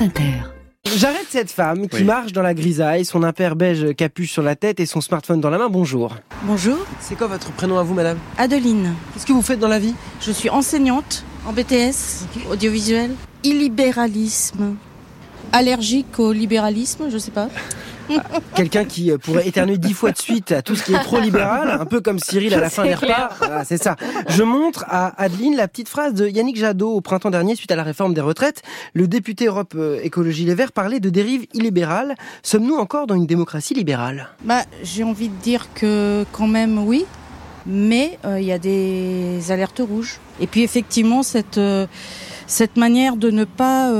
France 0.00 0.08
Inter. 0.08 0.32
J'arrête 0.96 1.26
cette 1.28 1.50
femme 1.50 1.86
qui 1.86 2.04
marche 2.04 2.32
dans 2.32 2.40
la 2.40 2.54
grisaille, 2.54 3.04
son 3.04 3.22
impair 3.22 3.54
beige 3.54 3.94
capuche 3.94 4.32
sur 4.32 4.42
la 4.42 4.56
tête 4.56 4.80
et 4.80 4.86
son 4.86 5.02
smartphone 5.02 5.40
dans 5.40 5.50
la 5.50 5.58
main. 5.58 5.68
Bonjour. 5.68 6.16
Bonjour. 6.44 6.78
C'est 7.00 7.16
quoi 7.16 7.26
votre 7.26 7.52
prénom 7.52 7.78
à 7.78 7.82
vous, 7.82 7.92
madame? 7.92 8.18
Adeline. 8.38 8.94
Qu'est-ce 9.12 9.26
que 9.26 9.32
vous 9.32 9.42
faites 9.42 9.58
dans 9.58 9.68
la 9.68 9.78
vie? 9.78 9.94
Je 10.20 10.32
suis 10.32 10.48
enseignante 10.48 11.24
en 11.46 11.52
BTS, 11.52 12.26
audiovisuel. 12.50 13.10
Illibéralisme. 13.44 14.76
Allergique 15.52 16.18
au 16.18 16.32
libéralisme, 16.32 17.10
je 17.10 17.18
sais 17.18 17.30
pas. 17.30 17.48
Quelqu'un 18.54 18.84
qui 18.84 19.10
euh, 19.10 19.18
pourrait 19.18 19.46
éternuer 19.46 19.78
dix 19.78 19.92
fois 19.92 20.12
de 20.12 20.18
suite 20.18 20.52
à 20.52 20.62
tout 20.62 20.76
ce 20.76 20.84
qui 20.84 20.94
est 20.94 20.98
trop 20.98 21.20
libéral, 21.20 21.70
un 21.80 21.86
peu 21.86 22.00
comme 22.00 22.18
Cyril 22.18 22.54
à 22.54 22.60
la 22.60 22.70
fin 22.70 22.84
des 22.84 22.94
repas. 22.94 23.30
C'est 23.64 23.82
ça. 23.82 23.96
Je 24.28 24.42
montre 24.42 24.84
à 24.88 25.20
Adeline 25.22 25.56
la 25.56 25.68
petite 25.68 25.88
phrase 25.88 26.14
de 26.14 26.28
Yannick 26.28 26.56
Jadot 26.56 26.92
au 26.92 27.00
printemps 27.00 27.30
dernier 27.30 27.54
suite 27.54 27.70
à 27.70 27.76
la 27.76 27.82
réforme 27.82 28.14
des 28.14 28.20
retraites. 28.20 28.62
Le 28.94 29.06
député 29.06 29.46
Europe 29.46 29.74
euh, 29.76 30.00
Écologie 30.02 30.44
Les 30.44 30.54
Verts 30.54 30.72
parlait 30.72 31.00
de 31.00 31.10
dérive 31.10 31.46
illibérale. 31.54 32.14
Sommes-nous 32.42 32.76
encore 32.76 33.06
dans 33.06 33.14
une 33.14 33.26
démocratie 33.26 33.74
libérale? 33.74 34.28
Bah, 34.44 34.62
j'ai 34.82 35.04
envie 35.04 35.28
de 35.28 35.36
dire 35.42 35.68
que 35.74 36.24
quand 36.32 36.48
même 36.48 36.78
oui, 36.78 37.04
mais 37.66 38.18
euh, 38.24 38.40
il 38.40 38.46
y 38.46 38.52
a 38.52 38.58
des 38.58 39.50
alertes 39.50 39.82
rouges. 39.86 40.18
Et 40.40 40.46
puis 40.46 40.62
effectivement 40.62 41.22
cette 41.22 41.60
cette 42.46 42.76
manière 42.76 43.16
de 43.16 43.30
ne 43.30 43.44
pas 43.44 43.92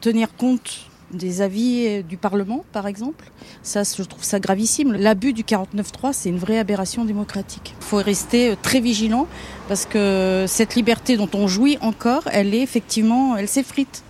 tenir 0.00 0.34
compte 0.36 0.86
des 1.12 1.40
avis 1.40 2.02
du 2.02 2.16
Parlement, 2.16 2.64
par 2.72 2.86
exemple. 2.86 3.30
Ça, 3.62 3.82
je 3.82 4.02
trouve 4.02 4.24
ça 4.24 4.40
gravissime. 4.40 4.92
L'abus 4.92 5.32
du 5.32 5.42
49.3, 5.42 6.12
c'est 6.12 6.28
une 6.28 6.38
vraie 6.38 6.58
aberration 6.58 7.04
démocratique. 7.04 7.74
Il 7.80 7.84
faut 7.84 7.96
rester 7.96 8.50
euh, 8.50 8.56
très 8.60 8.80
vigilant 8.80 9.26
parce 9.68 9.86
que 9.86 10.44
cette 10.48 10.74
liberté 10.74 11.16
dont 11.16 11.30
on 11.34 11.46
jouit 11.48 11.78
encore, 11.80 12.22
elle 12.32 12.54
est 12.54 12.62
effectivement, 12.62 13.36
elle 13.36 13.48
s'effrite. 13.48 14.02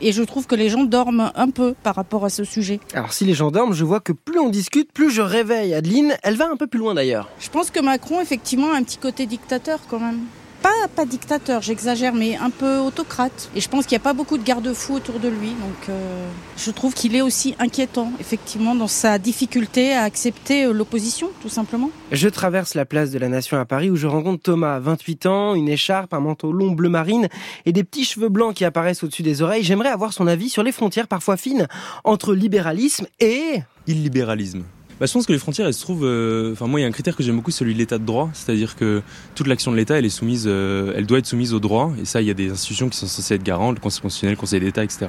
Et 0.00 0.12
je 0.12 0.22
trouve 0.22 0.46
que 0.46 0.54
les 0.54 0.68
gens 0.68 0.84
dorment 0.84 1.30
un 1.34 1.50
peu 1.50 1.74
par 1.82 1.94
rapport 1.94 2.24
à 2.24 2.28
ce 2.28 2.44
sujet. 2.44 2.80
Alors 2.94 3.12
si 3.12 3.24
les 3.24 3.34
gens 3.34 3.50
dorment, 3.50 3.72
je 3.72 3.84
vois 3.84 4.00
que 4.00 4.12
plus 4.12 4.38
on 4.38 4.50
discute, 4.50 4.92
plus 4.92 5.10
je 5.10 5.22
réveille. 5.22 5.72
Adeline, 5.72 6.16
elle 6.22 6.36
va 6.36 6.50
un 6.50 6.56
peu 6.56 6.66
plus 6.66 6.80
loin 6.80 6.94
d'ailleurs. 6.94 7.28
Je 7.38 7.48
pense 7.48 7.70
que 7.70 7.80
Macron, 7.80 8.20
effectivement, 8.20 8.72
a 8.72 8.76
un 8.76 8.82
petit 8.82 8.98
côté 8.98 9.26
dictateur 9.26 9.78
quand 9.88 10.00
même 10.00 10.20
pas, 10.64 10.88
pas 10.96 11.04
dictateur, 11.04 11.60
j'exagère, 11.60 12.14
mais 12.14 12.36
un 12.36 12.48
peu 12.48 12.78
autocrate. 12.78 13.50
Et 13.54 13.60
je 13.60 13.68
pense 13.68 13.84
qu'il 13.84 13.96
n'y 13.96 14.00
a 14.00 14.04
pas 14.04 14.14
beaucoup 14.14 14.38
de 14.38 14.42
garde-fous 14.42 14.94
autour 14.94 15.20
de 15.20 15.28
lui. 15.28 15.50
Donc 15.50 15.90
euh, 15.90 16.26
je 16.56 16.70
trouve 16.70 16.94
qu'il 16.94 17.14
est 17.14 17.20
aussi 17.20 17.54
inquiétant, 17.58 18.10
effectivement, 18.18 18.74
dans 18.74 18.88
sa 18.88 19.18
difficulté 19.18 19.92
à 19.92 20.04
accepter 20.04 20.64
euh, 20.64 20.72
l'opposition, 20.72 21.28
tout 21.42 21.50
simplement. 21.50 21.90
Je 22.12 22.28
traverse 22.30 22.74
la 22.74 22.86
place 22.86 23.10
de 23.10 23.18
la 23.18 23.28
Nation 23.28 23.58
à 23.58 23.66
Paris 23.66 23.90
où 23.90 23.96
je 23.96 24.06
rencontre 24.06 24.42
Thomas, 24.42 24.78
28 24.78 25.26
ans, 25.26 25.54
une 25.54 25.68
écharpe, 25.68 26.14
un 26.14 26.20
manteau 26.20 26.50
long 26.50 26.70
bleu 26.70 26.88
marine 26.88 27.28
et 27.66 27.72
des 27.72 27.84
petits 27.84 28.06
cheveux 28.06 28.30
blancs 28.30 28.54
qui 28.54 28.64
apparaissent 28.64 29.04
au-dessus 29.04 29.22
des 29.22 29.42
oreilles. 29.42 29.64
J'aimerais 29.64 29.90
avoir 29.90 30.14
son 30.14 30.26
avis 30.26 30.48
sur 30.48 30.62
les 30.62 30.72
frontières 30.72 31.08
parfois 31.08 31.36
fines 31.36 31.68
entre 32.04 32.32
libéralisme 32.32 33.06
et... 33.20 33.60
Illibéralisme. 33.86 34.64
Bah, 35.00 35.06
je 35.06 35.12
pense 35.12 35.26
que 35.26 35.32
les 35.32 35.38
frontières, 35.38 35.66
elles 35.66 35.74
se 35.74 35.80
trouvent. 35.80 36.04
Euh, 36.04 36.52
enfin, 36.52 36.66
moi, 36.66 36.78
il 36.78 36.84
y 36.84 36.86
a 36.86 36.88
un 36.88 36.92
critère 36.92 37.16
que 37.16 37.22
j'aime 37.22 37.36
beaucoup, 37.36 37.50
celui 37.50 37.74
de 37.74 37.78
l'état 37.78 37.98
de 37.98 38.04
droit. 38.04 38.30
C'est-à-dire 38.32 38.76
que 38.76 39.02
toute 39.34 39.48
l'action 39.48 39.72
de 39.72 39.76
l'État, 39.76 39.98
elle 39.98 40.04
est 40.04 40.08
soumise, 40.10 40.44
euh, 40.46 40.92
elle 40.96 41.06
doit 41.06 41.18
être 41.18 41.26
soumise 41.26 41.52
au 41.52 41.60
droit. 41.60 41.92
Et 42.00 42.04
ça, 42.04 42.20
il 42.20 42.28
y 42.28 42.30
a 42.30 42.34
des 42.34 42.50
institutions 42.50 42.88
qui 42.88 42.96
sont 42.96 43.06
censées 43.06 43.34
être 43.34 43.42
garantes, 43.42 43.76
le 43.76 43.80
Conseil 43.80 44.02
constitutionnel, 44.02 44.34
le 44.34 44.40
Conseil 44.40 44.60
d'État, 44.60 44.84
etc. 44.84 45.06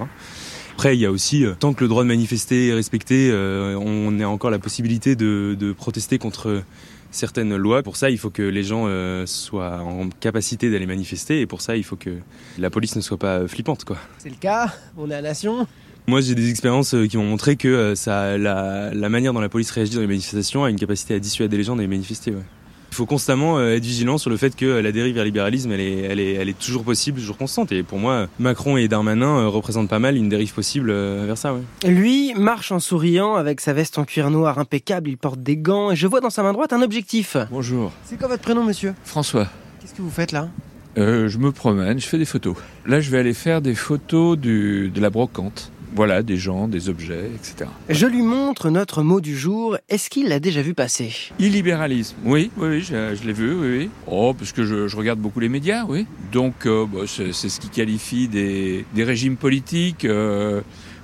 Après, 0.74 0.98
il 0.98 1.00
y 1.00 1.06
a 1.06 1.12
aussi, 1.12 1.46
euh, 1.46 1.54
tant 1.58 1.74
que 1.74 1.84
le 1.84 1.88
droit 1.88 2.04
de 2.04 2.08
manifester 2.08 2.70
est 2.70 2.74
respecté, 2.74 3.32
on 3.32 4.20
a 4.20 4.26
encore 4.26 4.50
la 4.50 4.60
possibilité 4.60 5.16
de, 5.16 5.76
protester 5.78 6.18
contre 6.18 6.64
certaines 7.12 7.56
lois. 7.56 7.84
Pour 7.84 7.96
ça, 7.96 8.10
il 8.10 8.18
faut 8.18 8.32
que 8.32 8.42
les 8.42 8.64
gens 8.64 8.88
soient 9.26 9.82
en 9.82 10.10
capacité 10.10 10.72
d'aller 10.72 10.88
manifester. 10.88 11.42
Et 11.42 11.46
pour 11.46 11.62
ça, 11.62 11.78
il 11.78 11.84
faut 11.84 11.96
que 11.96 12.18
la 12.58 12.70
police 12.70 12.96
ne 12.96 13.02
soit 13.02 13.18
pas 13.18 13.48
flippante, 13.48 13.86
quoi. 13.86 13.98
C'est 14.18 14.30
le 14.30 14.36
cas. 14.36 14.74
On 14.98 15.12
est 15.12 15.16
à 15.16 15.22
Nation. 15.22 15.68
Moi, 16.08 16.22
j'ai 16.22 16.36
des 16.36 16.52
expériences 16.52 16.94
euh, 16.94 17.08
qui 17.08 17.18
m'ont 17.18 17.26
montré 17.26 17.56
que 17.56 17.68
euh, 17.68 17.96
ça, 17.96 18.38
la, 18.38 18.94
la, 18.94 19.10
manière 19.10 19.34
dont 19.34 19.40
la 19.40 19.50
police 19.50 19.72
réagit 19.72 19.96
dans 19.96 20.02
les 20.02 20.08
manifestations 20.08 20.64
a 20.64 20.70
une 20.70 20.80
capacité 20.80 21.16
à 21.16 21.20
dissuader 21.20 21.58
les 21.58 21.64
gens 21.64 21.76
d'aller 21.76 21.88
manifester. 21.88 22.30
Ouais. 22.30 22.44
Il 22.92 22.96
faut 22.96 23.08
constamment 23.08 23.58
euh, 23.58 23.76
être 23.76 23.84
vigilant 23.84 24.20
sur 24.20 24.30
le 24.30 24.38
fait 24.38 24.56
que 24.56 24.66
la 24.66 24.92
dérive 24.92 25.16
vers 25.16 25.24
le 25.24 25.30
libéralisme, 25.30 25.72
elle 25.72 25.80
est, 25.82 26.02
elle 26.02 26.20
est, 26.20 26.34
elle 26.34 26.48
est 26.48 26.60
toujours 26.60 26.84
possible, 26.84 27.20
toujours 27.20 27.38
constante. 27.38 27.72
Et 27.72 27.82
pour 27.82 27.98
moi, 27.98 28.28
Macron 28.38 28.78
et 28.78 28.88
Darmanin 28.88 29.48
représentent 29.48 29.90
pas 29.90 29.98
mal 29.98 30.16
une 30.16 30.30
dérive 30.30 30.54
possible 30.54 30.92
vers 30.94 31.40
ça. 31.40 31.56
Ouais. 31.56 31.62
Lui 31.90 32.36
marche 32.36 32.72
en 32.72 32.80
souriant 32.80 33.34
avec 33.34 33.60
sa 33.60 33.74
veste 33.74 33.98
en 33.98 34.06
cuir 34.06 34.30
noir 34.30 34.60
impeccable. 34.60 35.10
Il 35.10 35.18
porte 35.18 35.42
des 35.42 35.58
gants 35.58 35.90
et 35.92 35.96
je 35.96 36.06
vois 36.06 36.22
dans 36.22 36.30
sa 36.30 36.44
main 36.44 36.54
droite 36.54 36.72
un 36.72 36.84
objectif. 36.84 37.36
Bonjour. 37.52 37.92
C'est 38.06 38.18
quoi 38.18 38.28
votre 38.28 38.44
prénom, 38.44 38.64
monsieur? 38.64 38.94
François. 39.04 39.48
Qu'est-ce 39.82 39.96
que 39.96 40.04
vous 40.04 40.12
faites 40.12 40.32
là? 40.32 40.50
Euh, 40.98 41.28
Je 41.28 41.38
me 41.40 41.52
promène, 41.52 42.00
je 42.00 42.06
fais 42.06 42.20
des 42.20 42.26
photos. 42.26 42.56
Là, 42.86 43.02
je 43.02 43.10
vais 43.10 43.18
aller 43.18 43.34
faire 43.34 43.62
des 43.62 43.76
photos 43.76 44.38
du, 44.38 44.90
de 44.90 45.02
la 45.02 45.10
brocante. 45.10 45.72
Voilà, 45.94 46.24
des 46.24 46.38
gens, 46.38 46.68
des 46.68 46.90
objets, 46.90 47.30
etc. 47.36 47.70
Je 47.90 48.06
lui 48.06 48.22
montre 48.22 48.70
notre 48.70 49.04
mot 49.04 49.22
du 49.22 49.38
jour. 49.38 49.78
Est-ce 49.90 50.10
qu'il 50.10 50.28
l'a 50.28 50.40
déjà 50.40 50.62
vu 50.62 50.74
passer? 50.74 51.14
Illibéralisme. 51.40 52.16
Oui, 52.24 52.52
oui, 52.58 52.68
oui, 52.68 52.82
je, 52.82 53.26
l'ai 53.26 53.34
vu, 53.34 53.54
oui, 53.54 53.78
oui. 53.78 53.90
Oh, 54.08 54.34
parce 54.38 54.52
que 54.52 54.64
je, 54.64 54.96
regarde 54.96 55.20
beaucoup 55.20 55.40
les 55.40 55.50
médias, 55.50 55.86
oui. 55.88 56.06
Donc, 56.32 56.66
euh, 56.66 56.86
bah, 56.86 57.02
c'est, 57.08 57.32
ce 57.34 57.60
qui 57.60 57.70
qualifie 57.70 58.28
des, 58.28 58.86
régimes 58.98 59.38
politiques, 59.38 60.06
euh, 60.06 60.62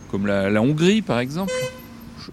comme 0.10 0.28
la, 0.28 0.62
Hongrie, 0.62 1.02
par 1.02 1.20
exemple. 1.20 1.54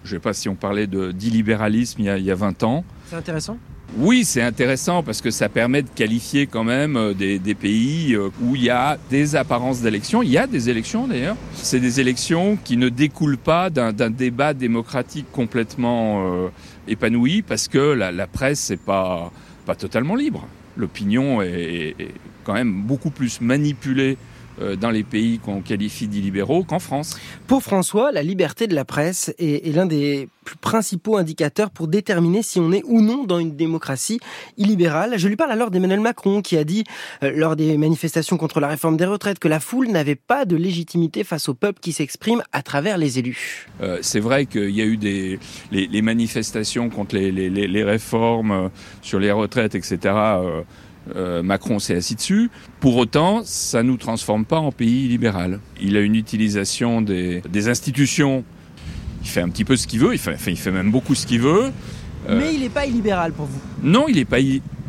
Je 0.04 0.14
ne 0.14 0.18
sais 0.18 0.22
pas 0.22 0.32
si 0.32 0.48
on 0.48 0.54
parlait 0.54 0.86
de, 0.86 1.12
d'illibéralisme 1.12 2.00
il, 2.00 2.06
y 2.06 2.10
a, 2.10 2.18
il 2.18 2.24
y 2.24 2.30
a 2.30 2.34
20 2.34 2.62
ans. 2.62 2.84
C'est 3.08 3.16
intéressant 3.16 3.58
oui, 3.96 4.24
c'est 4.24 4.42
intéressant 4.42 5.02
parce 5.02 5.22
que 5.22 5.30
ça 5.30 5.48
permet 5.48 5.82
de 5.82 5.88
qualifier 5.88 6.46
quand 6.46 6.62
même 6.62 6.96
euh, 6.96 7.14
des, 7.14 7.54
pays 7.54 8.14
euh, 8.14 8.28
où 8.42 8.54
il 8.54 8.64
y 8.64 8.70
a 8.70 8.98
des 9.08 9.34
apparences 9.34 9.80
d'élections. 9.80 10.22
Il 10.22 10.28
y 10.28 10.36
a 10.36 10.46
des 10.46 10.68
élections 10.68 11.06
d'ailleurs. 11.06 11.36
C'est 11.54 11.80
des 11.80 11.98
élections 11.98 12.58
qui 12.62 12.76
ne 12.76 12.90
découlent 12.90 13.38
pas 13.38 13.70
d'un 13.70 14.10
débat 14.10 14.52
démocratique 14.52 15.26
complètement 15.32 16.26
euh, 16.26 16.48
épanoui 16.86 17.40
parce 17.40 17.66
que 17.66 17.78
la, 17.78 18.26
presse 18.26 18.70
n'est 18.70 18.76
pas, 18.76 19.32
totalement 19.78 20.16
libre. 20.16 20.46
L'opinion 20.76 21.40
est, 21.42 21.94
quand 22.44 22.54
même 22.54 22.82
beaucoup 22.82 23.10
plus 23.10 23.40
manipulée 23.40 24.18
dans 24.80 24.90
les 24.90 25.04
pays 25.04 25.38
qu'on 25.38 25.60
qualifie 25.60 26.08
d'illibéraux 26.08 26.64
qu'en 26.64 26.78
France. 26.78 27.18
Pour 27.46 27.62
François, 27.62 28.12
la 28.12 28.22
liberté 28.22 28.66
de 28.66 28.74
la 28.74 28.84
presse 28.84 29.34
est, 29.38 29.74
l'un 29.74 29.86
des 29.86 30.28
plus 30.44 30.56
principaux 30.56 31.16
indicateurs 31.16 31.70
pour 31.70 31.88
déterminer 31.88 32.42
si 32.42 32.58
on 32.58 32.72
est 32.72 32.82
ou 32.86 33.02
non 33.02 33.24
dans 33.24 33.38
une 33.38 33.54
démocratie 33.54 34.18
illibérale. 34.56 35.14
Je 35.18 35.28
lui 35.28 35.36
parle 35.36 35.52
alors 35.52 35.70
d'Emmanuel 35.70 36.00
Macron 36.00 36.40
qui 36.42 36.56
a 36.56 36.64
dit 36.64 36.84
euh, 37.22 37.32
lors 37.34 37.56
des 37.56 37.76
manifestations 37.76 38.36
contre 38.36 38.60
la 38.60 38.68
réforme 38.68 38.96
des 38.96 39.04
retraites 39.04 39.38
que 39.38 39.48
la 39.48 39.60
foule 39.60 39.88
n'avait 39.88 40.14
pas 40.14 40.44
de 40.44 40.56
légitimité 40.56 41.24
face 41.24 41.48
au 41.48 41.54
peuple 41.54 41.80
qui 41.80 41.92
s'exprime 41.92 42.42
à 42.52 42.62
travers 42.62 42.98
les 42.98 43.18
élus. 43.18 43.66
Euh, 43.82 43.98
c'est 44.00 44.20
vrai 44.20 44.46
qu'il 44.46 44.70
y 44.70 44.80
a 44.80 44.84
eu 44.84 44.96
des 44.96 45.38
les, 45.70 46.02
manifestations 46.02 46.88
contre 46.88 47.16
les, 47.16 47.30
les, 47.30 47.84
réformes 47.84 48.70
sur 49.02 49.18
les 49.18 49.30
retraites, 49.30 49.74
etc. 49.74 49.98
Euh, 50.04 50.62
Macron 51.42 51.78
s'est 51.78 51.96
assis 51.96 52.14
dessus. 52.14 52.50
Pour 52.80 52.96
autant, 52.96 53.42
ça 53.44 53.82
ne 53.82 53.88
nous 53.88 53.96
transforme 53.96 54.44
pas 54.44 54.58
en 54.58 54.72
pays 54.72 55.08
libéral. 55.08 55.60
Il 55.80 55.96
a 55.96 56.00
une 56.00 56.14
utilisation 56.14 57.02
des, 57.02 57.42
institutions. 57.68 58.44
Il 59.22 59.28
fait 59.28 59.40
un 59.40 59.48
petit 59.48 59.64
peu 59.64 59.76
ce 59.76 59.86
qu'il 59.86 60.00
veut. 60.00 60.12
Il 60.12 60.18
fait, 60.18 60.36
il 60.46 60.56
fait 60.56 60.70
même 60.70 60.90
beaucoup 60.90 61.14
ce 61.14 61.26
qu'il 61.26 61.40
veut. 61.40 61.72
Euh, 62.28 62.38
Mais 62.38 62.54
il 62.54 62.60
n'est 62.60 62.68
pas 62.68 62.86
illibéral 62.86 63.32
pour 63.32 63.46
vous 63.46 63.60
Non, 63.82 64.06
il 64.08 64.16
n'est 64.16 64.24
pas. 64.24 64.38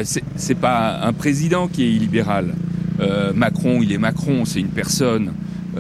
C'est 0.04 0.56
pas 0.56 1.00
un 1.02 1.14
président 1.14 1.68
qui 1.68 1.84
est 1.84 1.92
illibéral. 1.92 2.56
Euh, 3.00 3.34
Macron, 3.34 3.82
il 3.82 3.92
est 3.92 3.98
Macron, 3.98 4.46
c'est 4.46 4.60
une 4.60 4.70
personne. 4.70 5.34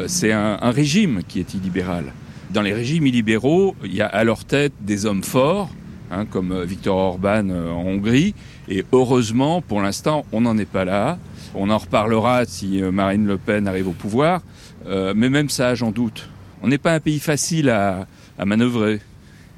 c'est 0.08 0.32
un, 0.32 0.72
régime 0.72 1.22
qui 1.28 1.40
est 1.40 1.54
illibéral. 1.54 2.14
Dans 2.52 2.62
les 2.62 2.74
régimes 2.74 3.06
illibéraux, 3.06 3.76
il 3.84 3.94
y 3.94 4.02
a 4.02 4.08
à 4.08 4.24
leur 4.24 4.46
tête 4.46 4.74
des 4.82 5.06
hommes 5.06 5.24
forts, 5.24 5.70
hein, 6.12 6.26
comme 6.26 6.64
Viktor 6.64 6.98
Orban 6.98 7.50
en 7.50 7.86
Hongrie, 7.86 8.34
et 8.68 8.86
heureusement, 8.92 9.62
pour 9.62 9.82
l'instant, 9.82 10.26
on 10.32 10.42
n'en 10.42 10.58
est 10.58 10.66
pas 10.66 10.86
là. 10.86 11.18
On 11.56 11.70
en 11.70 11.78
reparlera 11.78 12.46
si 12.46 12.82
euh, 12.82 12.92
Marine 12.92 13.26
Le 13.26 13.38
Pen 13.38 13.68
arrive 13.68 13.88
au 13.88 13.94
pouvoir. 13.94 14.42
Euh, 14.86 15.14
mais 15.16 15.30
même 15.30 15.50
ça, 15.50 15.74
j'en 15.76 15.92
doute. 15.92 16.30
On 16.62 16.68
n'est 16.68 16.78
pas 16.78 16.94
un 16.94 17.00
pays 17.00 17.20
facile 17.20 17.70
à, 17.70 18.08
à 18.38 18.46
manœuvrer. 18.46 19.02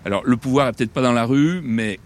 Alors, 0.06 0.22
le 0.26 0.38
pouvoir 0.38 0.70
est 0.70 0.74
peut-être 0.74 0.92
pas 0.92 1.02
dans 1.02 1.12
la 1.14 1.26
rue, 1.26 1.62
mais 1.64 2.00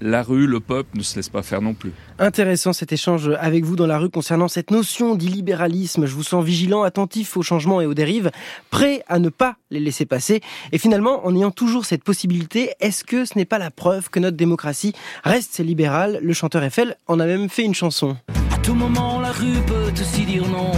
la 0.00 0.22
rue, 0.22 0.46
le 0.46 0.60
peuple 0.60 0.96
ne 0.96 1.02
se 1.02 1.16
laisse 1.16 1.28
pas 1.28 1.42
faire 1.42 1.62
non 1.62 1.74
plus. 1.74 1.92
Intéressant 2.18 2.72
cet 2.72 2.92
échange 2.92 3.30
avec 3.38 3.64
vous 3.64 3.76
dans 3.76 3.86
la 3.86 3.98
rue 3.98 4.10
concernant 4.10 4.48
cette 4.48 4.70
notion 4.70 5.14
d'illibéralisme. 5.14 6.06
Je 6.06 6.14
vous 6.14 6.22
sens 6.22 6.44
vigilant, 6.44 6.82
attentif 6.82 7.36
aux 7.36 7.42
changements 7.42 7.80
et 7.80 7.86
aux 7.86 7.94
dérives, 7.94 8.30
prêt 8.70 9.02
à 9.08 9.18
ne 9.18 9.28
pas 9.28 9.56
les 9.70 9.80
laisser 9.80 10.06
passer. 10.06 10.40
Et 10.72 10.78
finalement, 10.78 11.26
en 11.26 11.34
ayant 11.34 11.50
toujours 11.50 11.84
cette 11.84 12.04
possibilité, 12.04 12.72
est-ce 12.80 13.04
que 13.04 13.24
ce 13.24 13.36
n'est 13.36 13.44
pas 13.44 13.58
la 13.58 13.70
preuve 13.70 14.10
que 14.10 14.20
notre 14.20 14.36
démocratie 14.36 14.94
reste 15.24 15.58
libérale? 15.58 16.18
Le 16.22 16.32
chanteur 16.32 16.62
Eiffel 16.62 16.96
en 17.06 17.20
a 17.20 17.26
même 17.26 17.48
fait 17.48 17.64
une 17.64 17.74
chanson. 17.74 18.16
À 18.52 18.58
tout 18.58 18.74
moment, 18.74 19.20
la 19.20 19.32
rue 19.32 19.60
peut 19.66 19.92
aussi 20.00 20.24
dire 20.24 20.46
non. 20.48 20.72